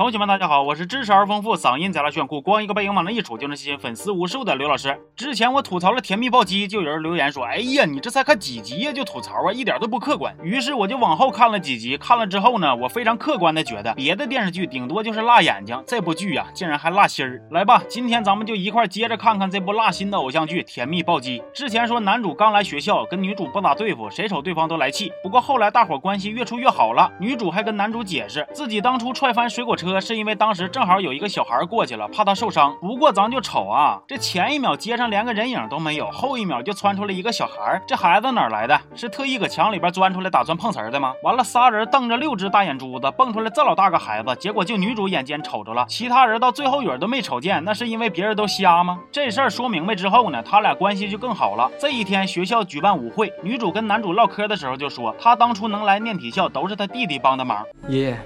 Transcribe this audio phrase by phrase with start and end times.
[0.00, 4.98] 同学们，大家好，我是知识而丰富、嗓音贼拉炫酷、光一个背影往那一杵就能吸引粉丝无数的刘老师。
[5.14, 17.38] 之前我吐槽了《甜蜜暴击》，就有人留言说：“哎呀，你这才看几集呀，就吐槽啊，一点都不客观。”于是我就往后看了几集，看了之后呢，我非常客观的觉得，别的电视剧顶多就是辣眼睛，这部剧呀，竟然还辣心儿。
[17.50, 21.40] 来吧，今天咱们就一块接着看看这部辣心的偶像剧《甜蜜暴击》。
[21.52, 25.12] 之前说男主刚来学校，跟女主不咋对付，谁瞅对方都来气。
[25.22, 30.60] 不过后来大伙关系越处越好了，女主还跟男主解释，自己当初踹翻水果车是因为当时。
[30.68, 32.76] 正好有一个小孩过去了，怕他受伤。
[32.80, 37.80] 不过咱就瞅啊，这前一秒街上连个人影都没有，后一秒就窜出来一个小孩。
[37.86, 38.78] 这孩子哪来的？
[38.94, 41.14] 是特意搁墙里边钻出来，打算碰瓷的吗？
[41.22, 44.36] 完了，仨人瞪着六只大眼珠子，蹦出来这老大个孩子。
[44.36, 47.64] 结果就女主眼尖瞅着了，其他人到最后影都没瞅见。
[47.64, 49.00] 那是因为别人都瞎吗？
[49.10, 51.70] 这事儿说明白之后呢，他俩关系就更好了。
[51.80, 57.64] 这一天学校举办舞会，女主跟男主唠嗑的时候就说，她当初能来念体校都是她弟弟帮的忙。
[57.88, 58.20] 爷爷。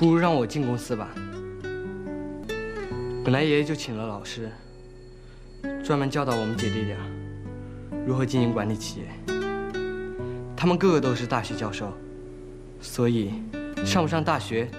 [0.00, 1.10] 不如让我进公司吧。
[3.22, 4.50] 本来爷爷就请了老师，
[5.84, 6.96] 专门教导我们姐弟俩
[8.06, 9.34] 如何经营管理企业。
[10.56, 11.92] 他们个个都是大学教授，
[12.80, 13.42] 所以
[13.84, 14.70] 上不上大学，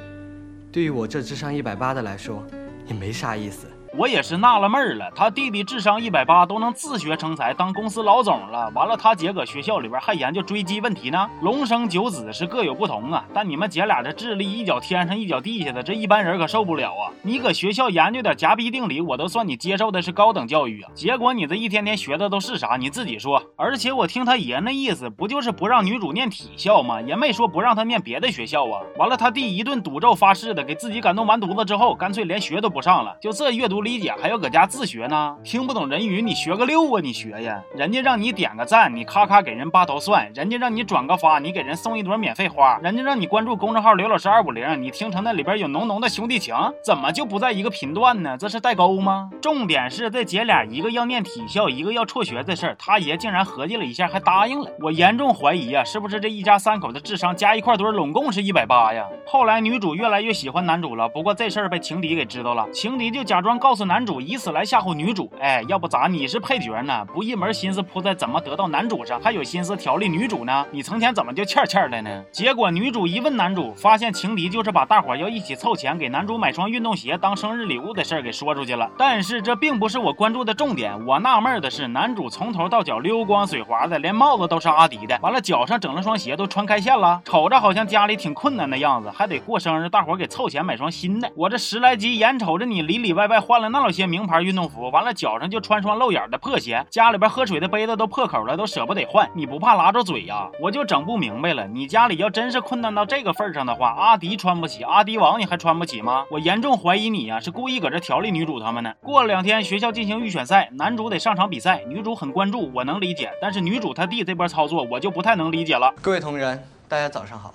[0.71, 2.43] 对于我这智商一百八的来说，
[2.87, 3.67] 也没啥意思。
[3.97, 8.71] 我也是纳了闷儿了，他弟弟智商一百八，都能自学成才，当公司老总了。
[8.73, 11.29] 完了，他姐搁学校里边还研究追击问题呢。
[11.41, 17.11] 龙生九子是各有不同啊，但你们姐俩这智力一脚天上一脚地下的，这一般人可受不了啊。
[17.21, 20.91] 你搁学校研究点夹逼定理，我都算你接受的是高等教育啊。
[20.95, 22.77] 结果你这一天天学的都是啥？
[22.77, 23.43] 你自己说。
[23.57, 27.01] 而且我听他爷那意思，不就是不让女主念体校吗？
[27.01, 28.79] 也没说不让她念别的学校啊。
[28.97, 33.17] 完了，他弟一顿赌咒发誓的，给自己感动完犊子之后，干脆连学都不上了。
[33.21, 33.80] 就这阅读。
[33.81, 37.01] 理解还要搁家自学呢，听不懂人语你学个六啊！
[37.01, 48.37] 你学呀，人家让你点个赞，你咔咔给人扒头蒜；人家让你转个发，你给人送一朵免费花；人家让你关注公众号刘老师二五零，你听成那里边有浓浓的兄弟情，怎么就不在一个频段呢？
[48.37, 49.29] 这是代沟吗？
[49.41, 54.69] 重点是这姐俩一个要念体校，一个要辍学这事儿，他爷竟然合计了一下还答应了。
[54.79, 59.07] 我严重怀疑啊，是不是这一家三口的智商加一块堆，拢共是一百八呀？
[59.25, 63.70] 后来女主越来越喜欢男主了，不过这事儿被情敌给知道了，情敌就假装告。
[63.71, 65.31] 告诉男主，以此来吓唬女主。
[65.39, 67.05] 哎，要不咋你是配角呢？
[67.05, 70.65] 不一门心思扑在怎么得到男主上，还有心思调理女主呢？
[70.71, 72.21] 你成天怎么就欠欠的呢？
[72.33, 78.91] 结果女主一问男主，发现情敌就是把大伙要一起凑钱给男主买双运动鞋当生日礼物的事儿给说出去了。
[78.97, 81.05] 但是这并不是我关注的重点。
[81.05, 91.31] 我纳闷的是，男主从头到脚溜光水滑的，连帽子都是阿迪的，完了脚上整了双鞋都穿开线了，瞅着好像家里挺困难的样子，还得过生日，大伙给凑钱买双新的。
[91.37, 93.60] 我这十来集眼瞅着你里里外外换。
[93.61, 99.29] 了那老些名牌运动服，完了脚上就穿双露眼的破鞋，家里边喝水的杯子都破口了，都舍不得换。
[99.33, 100.49] 你不怕拉着嘴呀？
[100.59, 106.25] 我就整不明白了，你家里要真是困难到这个份上的话，阿迪穿不起，阿迪王你还穿不起吗？
[106.31, 108.93] 我严重怀疑你呀，是故意搁这调理女主他们呢。
[109.01, 115.93] 过了两天，学校进行预选赛，男主得上场比赛，女主很关注，我能理解，但是女主她弟这波操作，我就不太能理解了。
[116.01, 117.53] 各位同仁，大家早上好，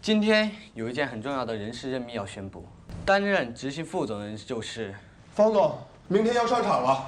[0.00, 2.66] 今天有一件很重要的人事任命要宣布。
[3.04, 4.94] 担任执行副总的人就是
[5.34, 7.06] 方总，明天要上场了。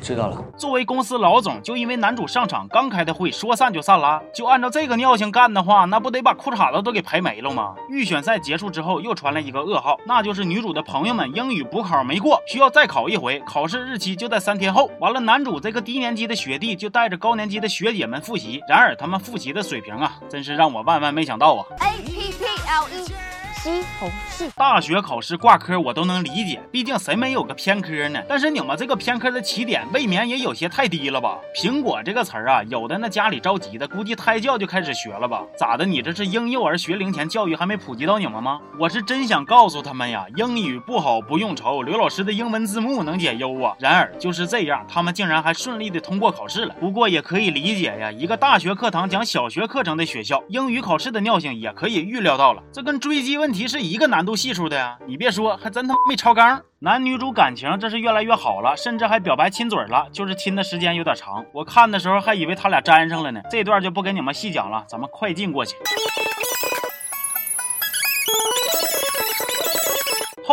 [0.00, 0.44] 知道了。
[0.58, 4.20] 作为公司老总，就因为男主上场刚开的会，说散就散了。
[4.34, 7.76] 就按照这个尿性干的话，那不得把裤衩子都给赔没了吗？
[7.88, 14.90] 预选赛结束之后，又传来一个噩耗，那就是女主的朋友们英语补考没过，需要再考一回，考试日期就在三天后。
[14.98, 21.64] 完了，男主这个低年级的学弟就带着高年级的学姐们复习，然而他们复习的水平啊，真是让我万万没想到啊。
[21.78, 23.31] A P P L E。
[23.62, 28.20] 西红柿大学考试挂科我都能理解，毕竟谁没有个偏科呢？
[28.28, 31.38] 但是你们这个偏科的起点未免也有些太低了吧？
[31.54, 35.44] 苹果这个词儿啊，有的那家里着急的，估计胎教就开始学了吧？
[35.56, 35.86] 咋的？
[35.86, 38.58] 你这是婴幼儿学龄前教育还没普及到你们吗？
[38.80, 43.76] 我是真想告诉他们呀，英语不好不用愁，刘老师的英文字幕能解忧啊。
[43.78, 46.74] 然而就是这样，他们竟然还顺利的通过考试了。
[46.80, 52.60] 不过也可以理解呀，一个大学课堂讲小学课程的学校，英语考试的尿性也可以预料到了。
[52.72, 53.51] 这跟追击问。
[53.52, 56.62] 题是一个难度系数的呀，你别说，还真他妈没超纲。
[56.80, 61.44] 男女主感情这是越来越好了，甚至还表白亲嘴了，就是亲的时间有点长。
[61.52, 63.40] 我看的时候还以为他俩粘上了呢。
[63.50, 65.76] 这段就不跟你们细讲了，咱们快进过去。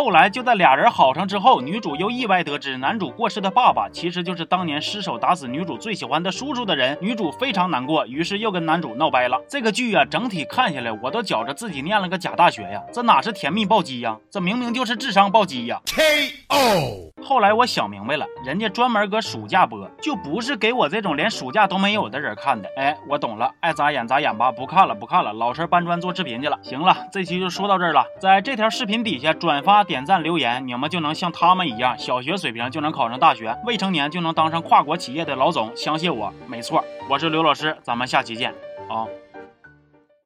[0.02, 9.38] 后来就在俩人好上之后，女主又意外得知男主过世的爸爸其实就是当年失手打死女主最喜欢的叔叔的人，女主非常难过，于是又跟男主闹掰了。
[9.46, 17.12] 这个剧啊，整体看下来，我都觉着自己念了个假大学呀，这哪是甜蜜暴击呀，这明明就是智商暴击呀！K.O.
[17.22, 22.68] 后来我想明白了，人家专门搁暑假播，就不是给我这种连暑假都没有的人看的。
[22.76, 26.58] 哎，我懂了，爱咋演咋演吧，不看了不看了，老实搬砖做视频去了。
[26.62, 35.70] 行了，这期就说到这儿了，在这条视频底下转发、点赞、留言，你们就能像他们一样，小学水平就能考上大学，未成年就能当上跨国企业的老总。
[35.76, 38.50] 相信我，没错，我是刘老师，咱们下期见
[38.88, 39.06] 啊。